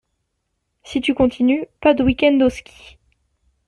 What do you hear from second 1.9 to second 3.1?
de week-end au ski.